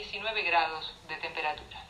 19 0.00 0.42
grados 0.44 0.94
de 1.08 1.16
temperatura. 1.16 1.89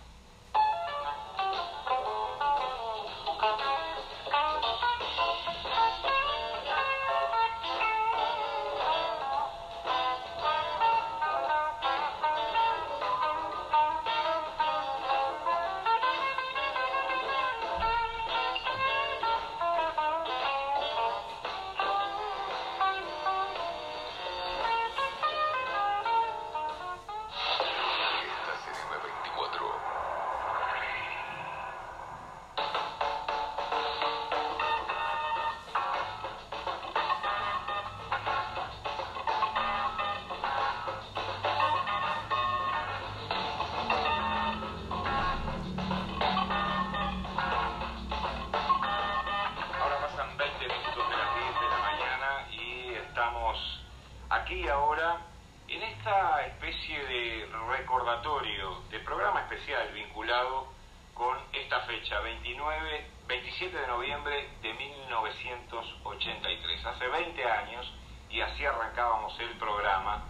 Aquí 54.51 54.67
ahora 54.67 55.21
en 55.69 55.81
esta 55.81 56.45
especie 56.47 56.99
de 57.07 57.49
recordatorio, 57.69 58.81
de 58.91 58.99
programa 58.99 59.43
especial 59.43 59.93
vinculado 59.95 60.67
con 61.15 61.39
esta 61.53 61.79
fecha, 61.83 62.19
29, 62.19 63.11
27 63.29 63.79
de 63.79 63.87
noviembre 63.87 64.51
de 64.61 64.75
1983. 64.75 66.85
Hace 66.85 67.07
20 67.07 67.45
años, 67.45 67.93
y 68.29 68.41
así 68.41 68.65
arrancábamos 68.65 69.39
el 69.39 69.57
programa, 69.57 70.25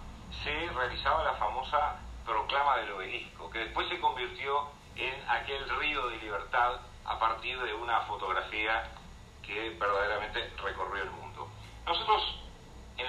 se 0.44 0.68
realizaba 0.68 1.24
la 1.24 1.36
famosa 1.36 2.00
proclama 2.26 2.76
del 2.76 2.92
obelisco, 2.92 3.48
que 3.48 3.60
después 3.60 3.88
se 3.88 3.98
convirtió 4.00 4.68
en 4.96 5.14
aquel 5.30 5.66
río 5.78 6.08
de 6.08 6.18
libertad 6.18 6.78
a 7.06 7.18
partir 7.18 7.58
de 7.58 7.72
una 7.72 8.02
fotografía 8.02 8.86
que 9.42 9.70
verdaderamente 9.70 10.52
recorrió 10.62 11.04
el 11.04 11.10
mundo. 11.10 11.48
Nosotros 11.86 12.39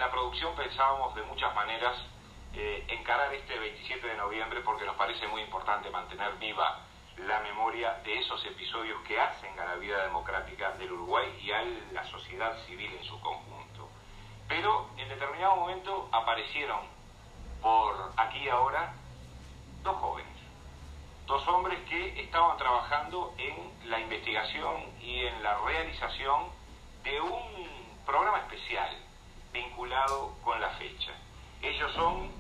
la 0.02 0.10
producción 0.10 0.56
pensábamos 0.56 1.14
de 1.14 1.22
muchas 1.22 1.54
maneras 1.54 1.96
eh, 2.56 2.86
encarar 2.88 3.32
este 3.36 3.60
27 3.60 4.08
de 4.08 4.16
noviembre 4.16 4.62
porque 4.62 4.84
nos 4.84 4.96
parece 4.96 5.28
muy 5.28 5.44
importante 5.44 5.92
mantener 5.92 6.34
viva 6.38 6.80
la 7.18 7.40
memoria 7.42 8.00
de 8.04 8.18
esos 8.18 8.44
episodios 8.48 9.00
que 9.04 9.20
hacen 9.20 9.60
a 9.60 9.66
la 9.66 9.76
vida 9.76 10.04
democrática 10.04 10.72
del 10.72 10.94
Uruguay 10.94 11.28
y 11.44 11.52
a 11.52 11.62
la 11.92 12.04
sociedad 12.06 12.58
civil 12.66 12.92
en 13.00 13.04
su 13.04 13.22
conjunto. 13.22 13.90
Pero 14.48 14.90
en 14.98 15.08
determinado 15.08 15.58
momento 15.58 16.10
aparecieron 16.12 16.80
por 17.62 18.12
aquí 18.18 18.40
y 18.40 18.50
ahora 18.50 18.96
dos 19.84 19.98
jóvenes, 19.98 20.36
dos 21.28 21.48
hombres 21.48 21.78
que 21.88 22.24
estaban 22.24 22.58
trabajando 22.58 23.36
en 23.38 23.72
la 23.88 24.00
investigación 24.00 25.00
y 25.00 25.28
en 25.28 25.44
la 25.44 25.60
realización 25.60 26.48
de 27.04 27.22
un 27.22 28.02
programa 28.04 28.40
especial 28.40 29.11
vinculado 29.52 30.36
con 30.44 30.60
la 30.60 30.70
fecha. 30.72 31.12
Ellos 31.62 31.92
son 31.94 32.32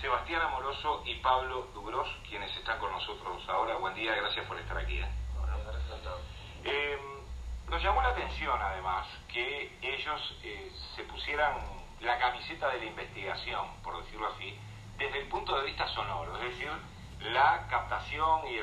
Sebastián 0.00 0.42
Amoroso 0.42 1.02
y 1.04 1.14
Pablo 1.16 1.68
Dubros, 1.74 2.08
quienes 2.28 2.54
están 2.56 2.78
con 2.78 2.92
nosotros 2.92 3.42
ahora. 3.48 3.76
Buen 3.76 3.94
día, 3.94 4.14
gracias 4.14 4.46
por 4.46 4.58
estar 4.58 4.76
aquí. 4.78 4.98
¿eh? 4.98 5.08
Eh, 6.64 6.98
nos 7.68 7.82
llamó 7.82 8.02
la 8.02 8.08
atención 8.08 8.60
además 8.60 9.06
que 9.32 9.76
ellos 9.82 10.36
eh, 10.42 10.72
se 10.94 11.02
pusieran 11.04 11.56
la 12.00 12.18
camiseta 12.18 12.68
de 12.68 12.78
la 12.78 12.84
investigación, 12.84 13.66
por 13.82 14.02
decirlo 14.04 14.28
así, 14.28 14.58
desde 14.98 15.20
el 15.20 15.28
punto 15.28 15.56
de 15.58 15.66
vista 15.66 15.88
sonoro, 15.88 16.36
es 16.36 16.50
decir, 16.50 16.70
la 17.32 17.66
captación 17.68 18.46
y 18.46 18.58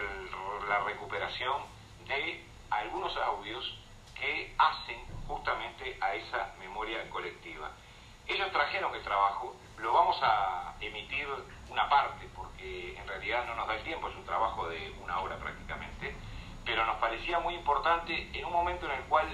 la 0.67 0.79
recuperación 0.81 1.63
de 2.07 2.45
algunos 2.69 3.15
audios 3.17 3.77
que 4.15 4.53
hacen 4.57 5.03
justamente 5.27 5.97
a 5.99 6.13
esa 6.13 6.50
memoria 6.81 7.07
colectiva. 7.11 7.69
Ellos 8.27 8.51
trajeron 8.51 8.93
el 8.95 9.03
trabajo, 9.03 9.55
lo 9.77 9.93
vamos 9.93 10.17
a 10.23 10.73
emitir 10.79 11.27
una 11.69 11.87
parte, 11.87 12.27
porque 12.35 12.97
en 12.97 13.07
realidad 13.07 13.45
no 13.45 13.55
nos 13.55 13.67
da 13.67 13.75
el 13.75 13.83
tiempo, 13.83 14.07
es 14.09 14.15
un 14.15 14.25
trabajo 14.25 14.67
de 14.67 14.91
una 15.03 15.19
hora 15.19 15.37
prácticamente, 15.37 16.15
pero 16.65 16.85
nos 16.85 16.97
parecía 16.97 17.39
muy 17.39 17.53
importante 17.53 18.29
en 18.33 18.45
un 18.45 18.53
momento 18.53 18.87
en 18.87 18.93
el 18.93 19.03
cual 19.03 19.27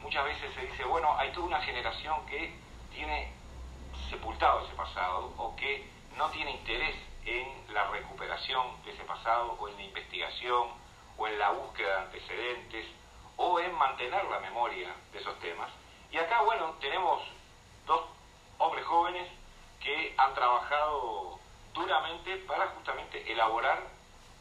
muchas 0.00 0.24
veces 0.24 0.54
se 0.54 0.66
dice, 0.66 0.84
bueno, 0.84 1.16
hay 1.18 1.32
toda 1.32 1.46
una 1.46 1.60
generación 1.62 2.24
que 2.26 2.54
tiene 2.94 3.32
sepultado 4.08 4.64
ese 4.64 4.74
pasado 4.74 5.32
o 5.38 5.56
que 5.56 5.88
no 6.16 6.30
tiene 6.30 6.52
interés 6.52 6.94
en 7.24 7.74
la 7.74 7.88
recuperación 7.88 8.80
de 8.84 8.92
ese 8.92 9.02
pasado 9.04 9.56
o 9.58 9.68
en 9.68 9.76
la 9.76 9.82
investigación 9.82 10.68
o 11.16 11.26
en 11.26 11.38
la 11.38 11.50
búsqueda 11.50 11.88
de 11.88 12.00
antecedentes 12.02 12.86
o 13.36 13.58
en 13.58 13.74
mantener 13.74 14.24
la 14.26 14.38
memoria 14.38 14.94
de 15.12 15.18
esos 15.18 15.36
temas. 15.40 15.70
Y 16.12 16.18
acá, 16.18 16.42
bueno, 16.42 16.74
tenemos 16.78 17.22
dos 17.86 18.02
hombres 18.58 18.84
jóvenes 18.84 19.26
que 19.80 20.14
han 20.18 20.34
trabajado 20.34 21.38
duramente 21.72 22.36
para 22.46 22.66
justamente 22.66 23.32
elaborar 23.32 23.82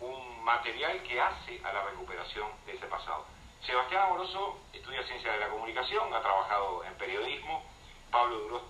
un 0.02 0.44
material 0.44 1.02
que 1.04 1.22
hace 1.22 1.62
a 1.64 1.72
la 1.72 1.84
recuperación 1.86 2.50
de 2.66 2.74
ese 2.74 2.88
pasado. 2.88 3.26
Sebastián 3.66 4.04
Amoroso 4.04 4.60
estudia 4.74 5.02
Ciencia 5.04 5.31
de 5.31 5.40
la 5.40 5.50
Comunicación, 5.50 6.14
ha 6.14 6.22
trabajado 6.22 6.84
en 6.84 6.94
periodismo, 6.96 7.64
Pablo 8.12 8.38
Duro 8.40 8.62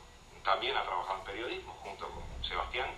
también 0.44 0.78
ha 0.78 0.84
trabajado 0.84 1.20
en 1.20 1.26
periodismo 1.26 1.74
junto 1.82 2.08
con 2.08 2.44
Sebastián, 2.44 2.90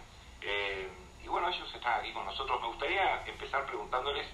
eh, 0.42 0.92
y 1.24 1.28
bueno, 1.30 1.48
ellos 1.48 1.74
están 1.74 2.02
aquí 2.02 2.12
con 2.12 2.26
nosotros. 2.26 2.60
Me 2.60 2.68
gustaría 2.68 3.26
empezar 3.26 3.66
preguntándoles 3.68 4.28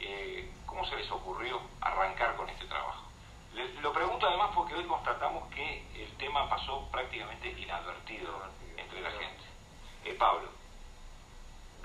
eh, 0.00 0.50
cómo 0.66 0.84
se 0.86 0.96
les 0.96 1.08
ocurrió 1.12 1.60
arrancar 1.80 2.34
con 2.34 2.48
este 2.48 2.66
trabajo 2.66 3.04
lo 3.82 3.92
pregunto 3.92 4.26
además 4.26 4.50
porque 4.54 4.74
hoy 4.74 4.84
constatamos 4.84 5.43
que 5.54 6.02
el 6.02 6.16
tema 6.16 6.48
pasó 6.48 6.88
prácticamente 6.90 7.48
inadvertido 7.48 8.30
entre 8.76 9.00
la 9.00 9.10
gente. 9.10 9.44
Eh, 10.04 10.14
Pablo. 10.14 10.48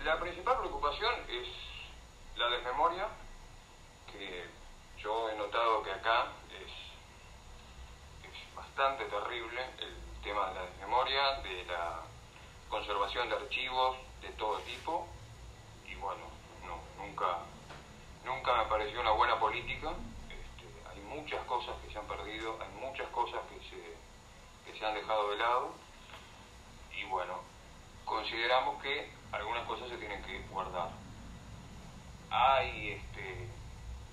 La 0.03 0.19
principal 0.19 0.57
preocupación 0.57 1.13
es 1.29 1.47
la 2.37 2.49
desmemoria, 2.49 3.07
que 4.11 4.45
yo 4.97 5.29
he 5.29 5.35
notado 5.35 5.83
que 5.83 5.91
acá 5.91 6.27
es, 6.51 6.71
es 8.29 8.55
bastante 8.55 9.05
terrible 9.05 9.61
el 9.79 10.21
tema 10.23 10.49
de 10.49 10.55
la 10.55 10.61
desmemoria, 10.63 11.33
de 11.41 11.65
la 11.65 12.01
conservación 12.69 13.29
de 13.29 13.35
archivos 13.35 13.97
de 14.21 14.29
todo 14.29 14.57
tipo, 14.59 15.07
y 15.85 15.95
bueno, 15.95 16.25
no, 16.65 17.03
nunca, 17.03 17.39
nunca 18.23 18.63
me 18.63 18.69
pareció 18.69 19.01
una 19.01 19.11
buena 19.11 19.39
política 19.39 19.93
muchas 21.09 21.43
cosas 21.45 21.75
que 21.83 21.91
se 21.91 21.97
han 21.97 22.05
perdido, 22.05 22.57
hay 22.61 22.69
muchas 22.79 23.07
cosas 23.09 23.41
que 23.49 23.59
se, 23.69 24.71
que 24.71 24.77
se 24.77 24.85
han 24.85 24.93
dejado 24.93 25.31
de 25.31 25.37
lado 25.37 25.73
y 26.95 27.03
bueno, 27.05 27.39
consideramos 28.05 28.81
que 28.81 29.11
algunas 29.31 29.65
cosas 29.65 29.89
se 29.89 29.97
tienen 29.97 30.21
que 30.23 30.39
guardar. 30.49 30.89
Hay 32.31 32.91
este, 32.91 33.47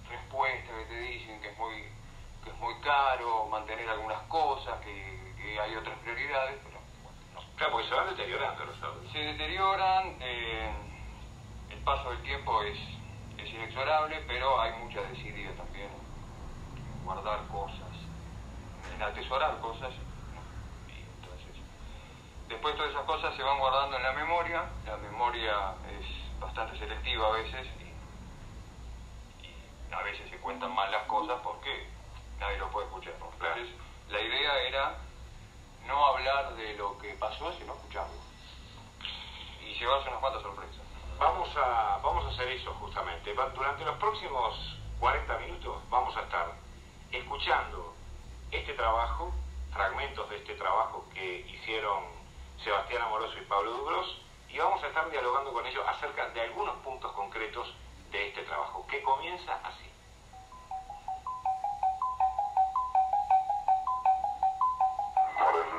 respuestas 0.08 0.76
que 0.76 0.84
te 0.84 1.00
dicen 1.00 1.40
que 1.40 1.48
es 1.48 1.58
muy, 1.58 1.74
que 2.44 2.50
es 2.50 2.56
muy 2.58 2.74
caro 2.80 3.46
mantener 3.46 3.88
algunas 3.88 4.22
cosas, 4.24 4.80
que, 4.80 5.26
hay 5.60 5.74
otras 5.76 5.96
prioridades, 6.00 6.58
pero 6.64 6.78
bueno, 7.02 7.18
no. 7.34 7.56
Claro, 7.56 7.72
porque 7.72 7.88
se 7.88 7.94
van 7.94 8.08
deteriorando 8.10 8.64
los 8.64 8.82
audios. 8.82 9.12
Se 9.12 9.18
deterioran, 9.18 10.16
eh, 10.20 10.70
el 11.70 11.78
paso 11.78 12.10
del 12.10 12.22
tiempo 12.22 12.62
es, 12.62 12.78
es 13.38 13.50
inexorable, 13.50 14.22
pero 14.26 14.60
hay 14.60 14.72
mucha 14.72 15.00
desidia 15.02 15.15
también 15.15 15.15
guardar 17.16 17.46
cosas, 17.48 17.96
en 18.94 19.02
atesorar 19.02 19.58
cosas. 19.60 19.90
Y 20.88 21.00
entonces, 21.00 21.56
después 22.48 22.76
todas 22.76 22.90
esas 22.90 23.04
cosas 23.04 23.34
se 23.34 23.42
van 23.42 23.58
guardando 23.58 23.96
en 23.96 24.02
la 24.02 24.12
memoria, 24.12 24.64
la 24.84 24.96
memoria 24.98 25.74
es 25.98 26.40
bastante 26.40 26.78
selectiva 26.78 27.28
a 27.28 27.30
veces 27.30 27.66
y, 27.80 27.86
a 29.94 30.02
veces 30.02 30.28
se 30.28 30.36
cuentan 30.38 30.74
mal 30.74 30.90
las 30.92 31.04
cosas 31.06 31.40
porque 31.42 31.88
nadie 32.38 32.58
lo 32.58 32.70
puede 32.70 32.86
escuchar. 32.86 33.14
Entonces, 33.14 33.68
la 34.10 34.20
idea 34.20 34.62
era 34.68 34.98
no 35.86 36.06
hablar 36.06 36.54
de 36.54 36.74
lo 36.74 36.98
que 36.98 37.14
pasó, 37.14 37.50
sino 37.54 37.72
escucharlo. 37.72 38.14
Y 39.62 39.72
llevarse 39.78 40.08
unas 40.08 40.20
cuantas 40.20 40.42
sorpresas. 40.42 40.82
Vamos 41.18 41.48
a, 41.56 41.98
vamos 42.02 42.26
a 42.26 42.28
hacer 42.28 42.48
eso 42.48 42.74
justamente. 42.74 43.32
Durante 43.32 43.84
los 43.86 43.96
próximos 43.96 44.78
40 45.00 45.38
minutos 45.38 45.82
vamos 45.88 46.14
a 46.14 46.20
estar 46.20 46.65
escuchando 47.18 47.94
este 48.50 48.74
trabajo, 48.74 49.32
fragmentos 49.72 50.28
de 50.30 50.36
este 50.36 50.54
trabajo 50.54 51.04
que 51.14 51.40
hicieron 51.40 52.04
Sebastián 52.62 53.02
Amoroso 53.02 53.38
y 53.38 53.44
Pablo 53.46 53.72
Dubros, 53.72 54.22
y 54.48 54.58
vamos 54.58 54.82
a 54.82 54.88
estar 54.88 55.10
dialogando 55.10 55.52
con 55.52 55.66
ellos 55.66 55.84
acerca 55.86 56.28
de 56.30 56.40
algunos 56.42 56.76
puntos 56.76 57.12
concretos 57.12 57.74
de 58.10 58.28
este 58.28 58.42
trabajo, 58.42 58.86
que 58.86 59.02
comienza 59.02 59.58
así. 59.64 59.90
Por 65.38 65.54
el 65.54 65.76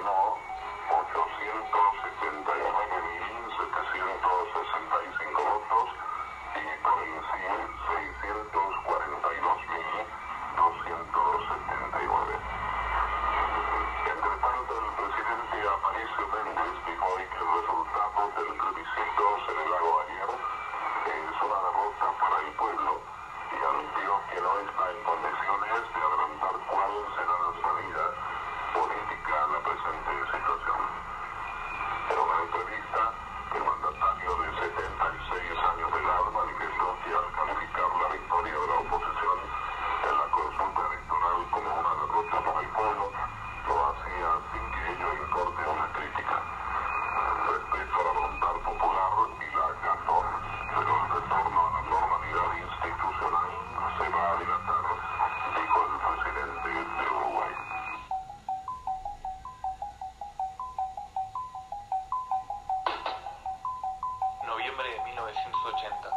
1980, 65.18 66.10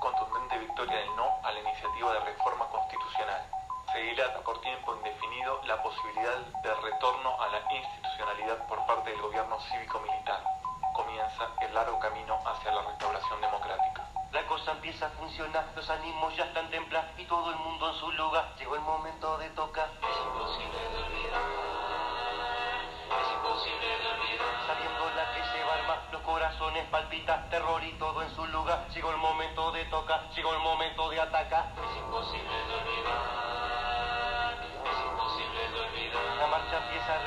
contundente 0.00 0.58
victoria 0.58 0.98
del 0.98 1.16
no 1.16 1.40
a 1.42 1.50
la 1.50 1.60
iniciativa 1.60 2.12
de 2.12 2.20
reforma 2.20 2.66
constitucional. 2.68 3.42
Se 3.90 3.98
dilata 3.98 4.40
por 4.40 4.60
tiempo 4.60 4.94
indefinido 4.96 5.62
la 5.64 5.82
posibilidad 5.82 6.36
de 6.62 6.74
retorno 6.74 7.40
a 7.40 7.48
la 7.48 7.72
institucionalidad 7.72 8.66
por 8.66 8.84
parte 8.84 9.10
del 9.10 9.22
gobierno 9.22 9.58
cívico-militar. 9.60 10.44
Comienza 10.92 11.48
el 11.62 11.72
largo 11.72 11.98
camino 11.98 12.38
hacia 12.44 12.72
la 12.72 12.82
restauración 12.82 13.40
democrática. 13.40 14.06
La 14.32 14.46
cosa 14.46 14.72
empieza 14.72 15.06
a 15.06 15.10
funcionar, 15.10 15.64
los 15.74 15.88
ánimos 15.88 16.36
ya 16.36 16.44
están 16.44 16.68
templados 16.70 17.10
y 17.16 17.24
todo 17.24 17.50
el 17.50 17.56
mundo 17.56 17.88
en 17.88 17.94
su 17.94 18.12
lugar. 18.12 18.54
Llegó 18.58 18.74
el 18.74 18.82
momento 18.82 19.38
de 19.38 19.48
tocar. 19.50 19.88
Es 19.88 20.18
imposible 20.26 20.78
de 20.90 21.02
olvidar. 21.02 21.63
Sabiendo 23.54 25.10
la 25.14 25.32
que 25.32 25.40
lleva 25.56 25.74
armas, 25.74 25.98
los 26.10 26.22
corazones 26.22 26.84
palpitan, 26.90 27.48
terror 27.50 27.84
y 27.84 27.92
todo 27.92 28.22
en 28.22 28.30
su 28.34 28.44
lugar. 28.46 28.88
Llegó 28.88 29.10
el 29.10 29.18
momento 29.18 29.70
de 29.72 29.84
tocar, 29.84 30.28
llegó 30.30 30.52
el 30.54 30.60
momento 30.60 31.08
de 31.10 31.20
atacar. 31.20 31.72
Es 31.76 31.96
imposible 31.96 32.56
de 32.66 32.74
olvidar, 32.74 34.54
es 34.90 34.98
imposible 35.06 35.68
de 35.70 35.80
olvidar. 35.80 36.22
La 36.40 36.46
marcha 36.48 36.78
empieza 36.84 37.12
a 37.12 37.24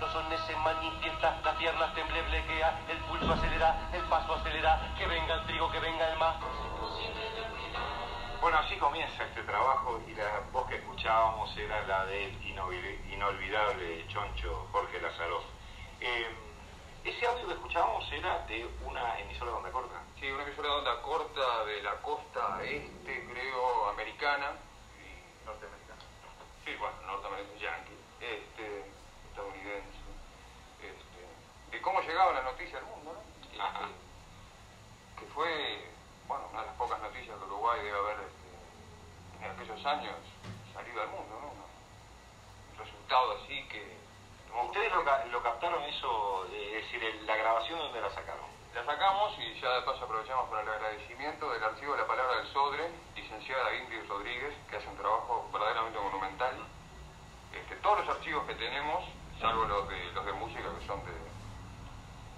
los 0.00 0.12
sones 0.12 0.40
se 0.40 0.56
manifiestan, 0.56 1.40
las 1.44 1.54
piernas 1.56 1.94
temblequean, 1.94 2.74
el 2.88 2.98
pulso 3.04 3.32
acelera, 3.32 3.88
el 3.92 4.02
paso 4.02 4.34
acelera, 4.34 4.94
que 4.98 5.06
venga 5.06 5.34
el 5.34 5.46
trigo, 5.46 5.70
que 5.70 5.78
venga 5.78 6.08
el 6.08 6.18
mar. 6.18 6.34
Bueno, 8.40 8.58
así 8.58 8.76
comienza 8.76 9.22
este 9.24 9.42
trabajo 9.42 10.00
y 10.08 10.14
la 10.14 10.40
voz 10.52 10.66
que 10.66 10.76
escuchábamos 10.76 11.54
era 11.58 11.86
la 11.86 12.06
del 12.06 12.34
inolvidable 12.42 14.06
choncho 14.08 14.66
Jorge 14.72 15.00
Lazaroff. 15.00 15.59
Em, 16.00 16.34
Ese 17.04 17.26
audio 17.26 17.46
que 17.46 17.54
escuchábamos 17.54 18.10
era 18.12 18.38
de 18.46 18.66
una 18.84 19.18
emisora 19.20 19.50
de 19.52 19.56
onda 19.56 19.70
corta. 19.72 20.02
Sí, 20.18 20.30
una 20.30 20.42
emisora 20.42 20.68
de 20.68 20.74
onda 20.74 21.02
corta 21.02 21.64
de 21.64 21.82
la 21.82 21.94
costa 22.02 22.62
este, 22.62 23.26
creo, 23.26 23.88
americana 23.88 24.52
y 25.00 25.46
norteamericana. 25.46 26.00
Sí, 26.64 26.74
bueno, 26.76 26.96
norteamericana, 27.06 27.58
yankee, 27.58 27.98
este, 28.20 28.84
estadounidense. 29.28 29.98
Este, 30.80 31.76
de 31.76 31.82
cómo 31.82 32.00
llegaba 32.02 32.32
la 32.32 32.42
noticia 32.42 32.78
al 32.78 32.84
mundo, 32.84 33.12
¿no? 33.14 33.20
Este, 33.50 35.20
que 35.20 35.26
fue, 35.32 35.88
bueno, 36.28 36.48
una 36.50 36.60
de 36.60 36.66
las 36.66 36.76
pocas 36.76 37.00
noticias 37.00 37.36
que 37.36 37.44
Uruguay 37.44 37.80
debe 37.82 37.98
haber 37.98 38.16
este, 38.20 39.44
en 39.44 39.50
aquellos 39.50 39.86
años 39.86 40.16
salido 40.72 41.00
al 41.00 41.08
mundo, 41.08 41.40
¿no? 41.40 41.48
Un 42.72 42.78
resultado 42.78 43.38
así 43.42 43.66
que 43.68 43.99
¿Ustedes 44.64 44.92
lo, 44.92 45.42
captaron 45.42 45.82
eso, 45.84 46.46
eh, 46.52 46.78
es 46.78 46.92
decir, 46.92 47.22
la 47.24 47.36
grabación 47.36 47.78
donde 47.78 48.00
la 48.00 48.10
sacaron? 48.10 48.46
La 48.74 48.84
sacamos 48.84 49.36
y 49.38 49.60
ya 49.60 49.68
de 49.68 49.78
aprovechamos 49.78 50.48
para 50.48 50.62
el 50.62 50.68
agradecimiento 50.68 51.50
del 51.50 51.64
archivo 51.64 51.92
de 51.92 52.02
la 52.02 52.06
palabra 52.06 52.36
del 52.36 52.46
Sodre, 52.48 52.90
licenciada 53.16 53.74
Ingrid 53.74 54.08
Rodríguez, 54.08 54.54
que 54.68 54.76
hace 54.76 54.86
un 54.88 54.96
trabajo 54.96 55.48
verdaderamente 55.52 55.98
monumental. 55.98 56.54
Este, 57.52 57.76
todos 57.76 58.04
los 58.04 58.16
archivos 58.16 58.46
que 58.46 58.54
tenemos, 58.54 59.04
salvo 59.40 59.64
los 59.64 59.88
de, 59.88 60.12
los 60.12 60.24
de 60.24 60.32
música 60.34 60.62
que 60.78 60.86
son 60.86 61.04
de 61.04 61.12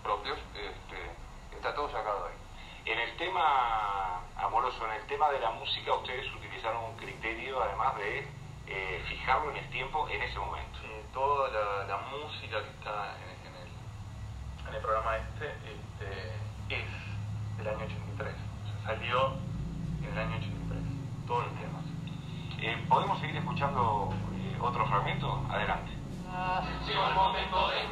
propios, 0.03 0.39
este, 0.55 1.11
está 1.55 1.75
todo 1.75 1.91
sacado 1.91 2.27
ahí. 2.27 2.93
En 2.93 2.99
el 2.99 3.17
tema 3.17 4.23
amoroso, 4.37 4.87
en 4.87 4.93
el 4.93 5.07
tema 5.07 5.31
de 5.31 5.41
la 5.41 5.51
música, 5.51 5.93
ustedes 5.95 6.33
utilizaron 6.35 6.85
un 6.85 6.97
criterio, 6.97 7.63
además 7.63 7.97
de 7.97 8.27
eh, 8.67 9.05
fijarlo 9.09 9.51
en 9.51 9.59
el 9.59 9.71
tiempo 9.71 10.09
en 10.09 10.23
ese 10.23 10.39
momento 10.39 10.72
toda 11.13 11.49
la, 11.87 11.99
música 12.11 12.63
que 12.63 12.71
está 12.71 13.15
en, 14.67 14.75
el, 14.75 14.81
programa 14.81 15.17
este, 15.19 15.49
este, 15.69 16.33
es 16.75 17.57
del 17.59 17.69
año 17.69 17.85
83. 17.85 18.35
O 18.35 18.67
sea, 18.67 18.97
salió 18.97 19.35
en 20.03 20.13
el 20.13 20.19
año 20.19 20.37
83, 20.37 20.83
todos 21.27 21.45
los 21.45 21.55
temas. 21.61 21.85
Eh, 22.61 22.87
¿Podemos 22.89 23.21
seguir 23.21 23.37
escuchando 23.37 24.11
eh, 24.35 24.59
otro 24.61 24.87
fragmento? 24.87 25.45
Adelante. 25.51 25.93
Eh. 25.93 27.89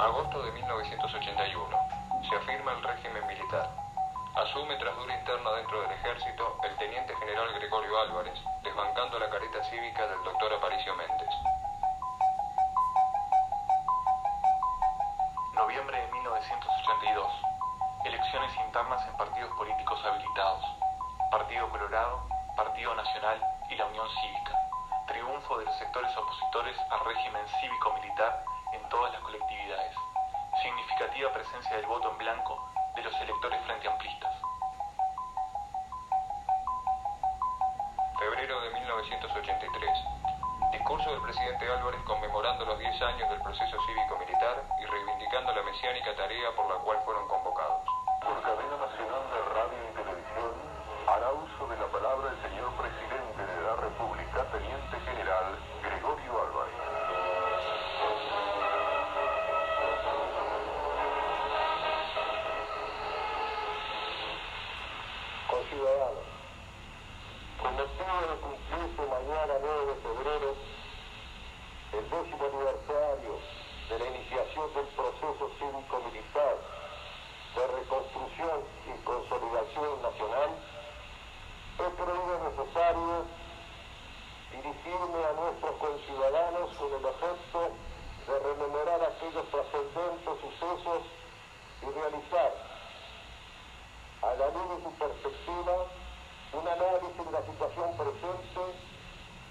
Agosto 0.00 0.42
de 0.42 0.52
1981. 0.52 1.76
Se 2.28 2.36
afirma 2.36 2.72
el 2.72 2.82
régimen 2.82 3.26
militar. 3.26 3.70
Asume 4.36 4.76
tras 4.76 4.94
dura 4.96 5.18
interna 5.18 5.50
dentro 5.52 5.80
del 5.82 5.90
ejército 5.92 6.58
el 6.62 6.76
teniente 6.76 7.16
general 7.16 7.52
Gregorio 7.54 7.98
Álvarez, 8.02 8.38
desmancando 8.78 9.18
la 9.18 9.28
careta 9.28 9.64
cívica 9.64 10.06
del 10.06 10.22
doctor 10.22 10.52
Aparicio 10.52 10.94
Méndez. 10.94 11.28
Noviembre 15.52 16.00
de 16.00 16.12
1982. 16.12 17.32
Elecciones 18.04 18.52
internas 18.66 19.04
en 19.08 19.16
partidos 19.16 19.50
políticos 19.56 19.98
habilitados. 20.04 20.64
Partido 21.32 21.68
Colorado, 21.70 22.20
Partido 22.56 22.94
Nacional 22.94 23.42
y 23.68 23.74
la 23.74 23.86
Unión 23.86 24.06
Cívica. 24.22 24.54
Triunfo 25.08 25.58
de 25.58 25.64
los 25.64 25.76
sectores 25.76 26.16
opositores 26.16 26.76
al 26.90 27.04
régimen 27.04 27.42
cívico-militar 27.60 28.44
en 28.74 28.88
todas 28.90 29.12
las 29.12 29.22
colectividades. 29.22 29.96
Significativa 30.62 31.32
presencia 31.32 31.76
del 31.76 31.86
voto 31.86 32.12
en 32.12 32.18
blanco 32.18 32.70
de 32.94 33.02
los 33.02 33.14
electores 33.22 33.60
frente 33.66 33.88
amplistas. 33.88 34.47
Álvarez 41.66 42.00
conmemorando 42.04 42.64
los 42.64 42.78
10 42.78 43.02
años 43.02 43.28
del 43.28 43.40
proceso 43.40 43.76
cívico-militar 43.84 44.62
y 44.78 44.86
reivindicando 44.86 45.52
la 45.52 45.62
mesiánica 45.62 46.14
tarea 46.14 46.54
por 46.54 46.68
la 46.68 46.76
cual 46.84 46.98
fueron 47.04 47.26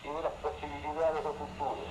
y 0.08 0.16
de 0.16 0.22
las 0.24 0.34
posibilidades 0.40 1.24
de 1.24 1.34
futuro. 1.36 1.84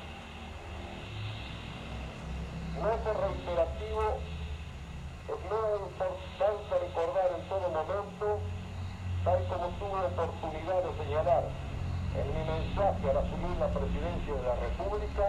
No 2.81 2.91
es 2.93 3.05
reiterativo, 3.05 4.03
es 5.29 5.41
muy 5.49 5.69
importante 5.85 6.73
recordar 6.81 7.29
en 7.37 7.49
todo 7.49 7.69
momento, 7.69 8.41
tal 9.25 9.45
como 9.49 9.69
tuve 9.77 10.01
oportunidad 10.07 10.83
de 10.83 11.05
señalar 11.05 11.45
en 12.17 12.27
mi 12.33 12.43
mensaje 12.45 13.11
al 13.11 13.19
asumir 13.19 13.57
la 13.59 13.69
presidencia 13.69 14.35
de 14.35 14.43
la 14.43 14.57
República, 14.57 15.27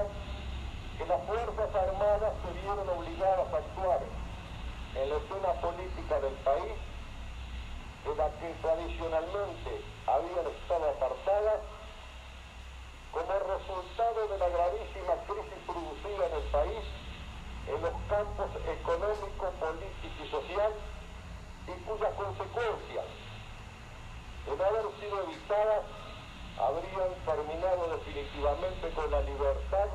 que 0.97 1.05
las 1.05 1.21
Fuerzas 1.27 1.75
Armadas 1.75 2.33
se 2.43 2.61
vieron 2.61 2.87
obligadas 2.87 3.53
a 3.53 3.57
actuar 3.57 3.99
en 4.95 5.09
la 5.09 5.15
escena 5.17 5.51
política 5.59 6.19
del 6.19 6.33
país, 6.47 6.75
de 8.05 8.15
la 8.15 8.27
que 8.39 8.47
tradicionalmente 8.61 9.71
habían 10.07 10.47
estado 10.47 10.89
apartadas, 10.89 11.59
como 13.11 13.33
resultado 13.33 14.27
de 14.27 14.37
la 14.37 14.49
gravísima 14.49 15.15
crisis 15.25 15.59
producida 15.65 16.27
en 16.27 16.33
el 16.37 16.47
país 16.51 16.85
en 17.67 17.81
los 17.81 17.93
campos 18.07 18.49
económico, 18.63 19.51
político 19.59 20.23
y 20.23 20.29
social, 20.29 20.71
y 21.67 21.71
cuyas 21.83 22.13
consecuencias, 22.15 23.05
de 24.45 24.55
no 24.55 24.63
haber 24.63 24.85
sido 24.99 25.23
evitadas, 25.23 25.83
habrían 26.57 27.11
terminado 27.25 27.97
definitivamente 27.97 28.89
con 28.91 29.11
la 29.11 29.21
libertad 29.21 29.89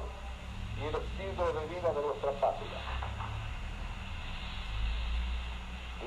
y 0.77 0.85
el 0.85 0.95
estilo 0.95 1.53
de 1.53 1.67
vida 1.67 1.93
de 1.93 2.03
nuestra 2.03 2.33
patria. 2.33 2.79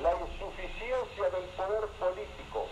La 0.03 0.11
insuficiencia 0.21 1.29
del 1.31 1.49
poder 1.55 1.87
político, 1.97 2.67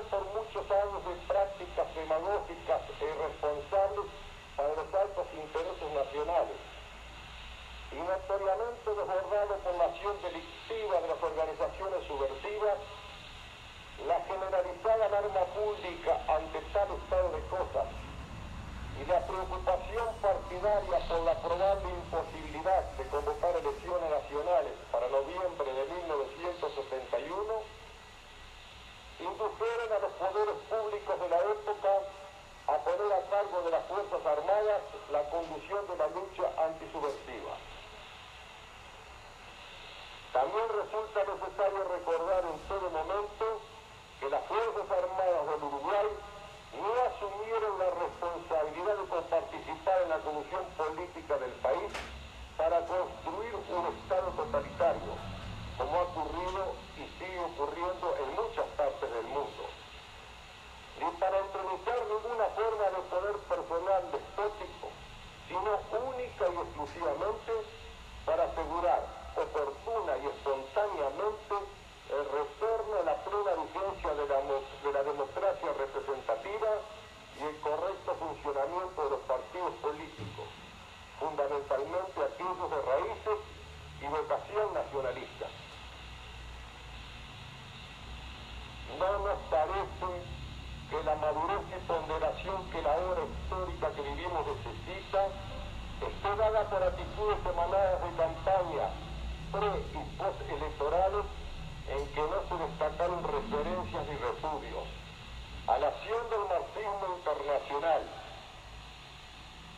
por 0.00 0.24
muchos 0.32 0.64
años 0.70 1.04
de 1.04 1.14
prácticas 1.28 1.94
demagógicas 1.94 2.80
e 2.96 3.04
irresponsables 3.04 4.08
para 4.56 4.72
los 4.72 4.88
altos 4.88 5.26
intereses 5.36 5.90
nacionales, 5.92 6.56
y 7.92 7.96
notoriamente 8.00 8.88
desbordado 8.88 9.54
por 9.60 9.74
la 9.76 9.84
acción 9.84 10.16
delictiva 10.22 10.96
de 10.96 11.08
las 11.08 11.22
organizaciones 11.22 12.00
subversivas, 12.08 12.78
la 14.08 14.18
generalizada 14.24 15.06
alarma 15.12 15.44
pública 15.52 16.24
ante 16.24 16.60
tal 16.72 16.88
estado 16.96 17.28
de 17.36 17.42
cosas 17.52 17.86
y 18.96 19.04
la 19.04 19.20
preocupación 19.26 20.08
partidaria 20.22 20.98
por 21.08 21.20
la 21.20 21.36
probable 21.36 21.88
imposibilidad 21.90 22.82
de 22.96 23.04
convocar 23.08 23.56
elecciones 23.56 24.08
nacionales 24.08 24.72
para 24.90 25.08
noviembre 25.08 25.68
de 25.68 25.84
1971 25.84 27.82
indujeron 29.22 29.71
a 29.92 29.98
los 29.98 30.12
poderes 30.12 30.56
públicos 30.68 31.20
de 31.20 31.28
la 31.28 31.38
época 31.38 31.90
a 32.66 32.76
poner 32.84 33.12
a 33.12 33.30
cargo 33.30 33.62
de 33.62 33.70
las 33.70 33.84
Fuerzas 33.86 34.26
Armadas 34.26 34.82
la 35.10 35.22
conducción 35.30 35.86
de 35.88 35.96
la 35.96 36.06
lucha 36.08 36.44
antisubversiva. 36.64 37.54
También 40.32 40.64
resulta 40.64 41.20
necesario 41.28 41.84
recordar 41.84 42.44
en 42.44 42.58
todo 42.68 42.88
momento 42.88 43.60
que 44.18 44.30
las 44.30 44.44
Fuerzas 44.46 44.88
Armadas 44.88 45.44
del 45.50 45.62
Uruguay 45.68 46.08
no 46.72 46.92
asumieron 47.04 47.78
la 47.78 47.90
responsabilidad 48.00 48.96
de 48.96 49.22
participar 49.28 50.02
en 50.02 50.08
la 50.08 50.18
conducción 50.24 50.64
política 50.78 51.36
del 51.36 51.52
país 51.60 51.92
para 52.56 52.80
construir 52.86 53.54
un 53.54 53.86
Estado 53.92 54.30
totalitario, 54.32 55.12
como 55.76 55.98
ha 55.98 56.02
ocurrido 56.02 56.80
y 56.96 57.04
sigue 57.18 57.40
ocurriendo 57.40 58.16
en 58.16 58.28
muchas 58.32 58.66
partes 58.76 59.12
del 59.12 59.26
mundo, 59.26 59.62
ni 60.96 61.10
para 61.20 61.40
introducir 61.40 61.98
ninguna 62.08 62.46
forma 62.56 62.84
de 62.88 63.02
poder 63.12 63.36
personal 63.52 64.02
despótico, 64.12 64.88
sino 65.48 65.70
única 66.08 66.44
y 66.48 66.56
exclusivamente 66.56 67.52
para 68.24 68.44
asegurar 68.44 69.02
oportuna 69.36 70.16
y 70.18 70.26
espontáneamente 70.26 71.54
el 72.12 72.24
retorno 72.28 73.00
a 73.00 73.04
la 73.04 73.16
plena 73.24 73.52
vigencia 73.64 74.14
de 74.14 74.28
la, 74.28 74.38
de 74.44 74.92
la 74.92 75.02
democracia 75.02 75.72
representativa 75.72 76.68
y 77.40 77.42
el 77.42 77.56
correcto 77.60 78.14
funcionamiento 78.20 79.04
de 79.04 79.10
los 79.10 79.20
partidos 79.20 79.72
políticos, 79.80 80.48
fundamentalmente 81.18 82.20
aquellos 82.20 82.70
de 82.70 82.82
raíces 82.82 83.38
y 84.02 84.06
vocación 84.06 84.74
nacionalista. 84.74 85.46
No 89.02 89.18
nos 89.18 89.38
parece 89.50 90.10
que 90.88 91.02
la 91.02 91.16
madurez 91.16 91.62
y 91.74 91.86
ponderación 91.90 92.70
que 92.70 92.82
la 92.82 92.94
hora 92.94 93.22
histórica 93.26 93.90
que 93.90 94.02
vivimos 94.02 94.46
necesita 94.46 95.26
esté 96.06 96.36
dada 96.36 96.62
por 96.70 96.82
actitudes 96.84 97.38
emanadas 97.44 97.98
de 97.98 98.10
campaña 98.14 98.86
pre 99.50 99.74
y 99.90 100.02
post 100.14 100.40
electorales 100.48 101.26
en 101.88 102.06
que 102.14 102.20
no 102.22 102.38
se 102.46 102.54
destacaron 102.62 103.24
referencias 103.24 104.06
ni 104.06 104.16
repudios 104.22 104.86
a 105.66 105.78
la 105.78 105.88
acción 105.88 106.22
del 106.30 106.44
marxismo 106.46 107.06
internacional, 107.18 108.02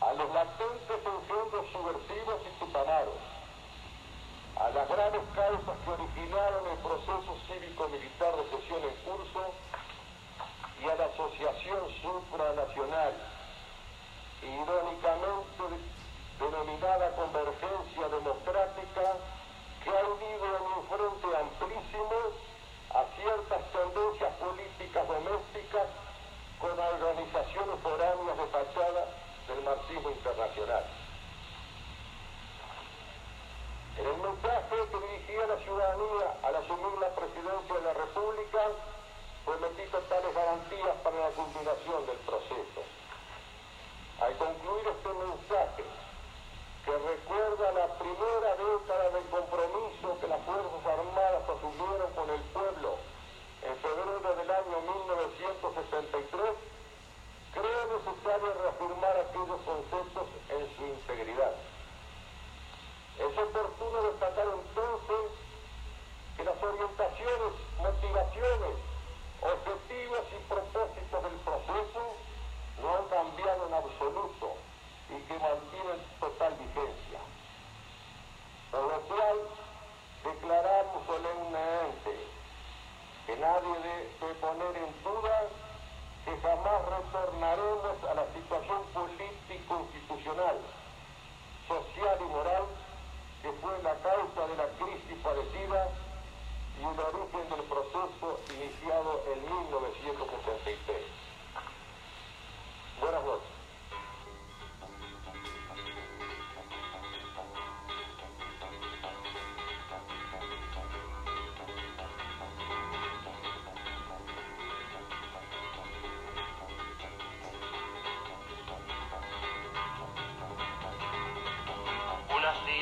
a 0.01 0.13
los 0.13 0.33
latentes 0.33 1.01
engendros 1.01 1.65
subversivos 1.73 2.41
y 2.45 2.59
tutamaros, 2.59 3.21
a 4.61 4.69
las 4.69 4.87
graves 4.87 5.21
causas 5.33 5.77
que 5.81 5.94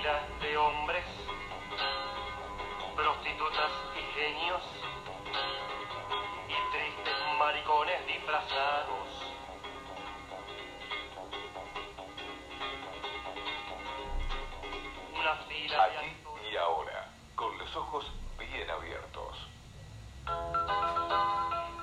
Filas 0.03 0.41
de 0.41 0.57
hombres 0.57 1.05
pequeños 3.93 4.61
y 6.49 6.71
tristes 6.73 7.15
maricones 7.39 8.05
disfrazados. 8.05 9.07
Una 15.13 15.35
fila 15.47 15.87
de 15.87 15.97
Aquí 15.97 16.17
y 16.51 16.57
ahora, 16.57 17.09
con 17.35 17.57
los 17.57 17.73
ojos 17.73 18.11
bien 18.37 18.69
abiertos. 18.69 19.47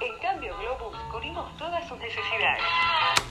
En 0.01 0.19
cambio, 0.19 0.59
Globus 0.59 0.97
cubrimos 1.11 1.57
todas 1.57 1.89
sus 1.89 1.97
necesidades. 1.97 3.30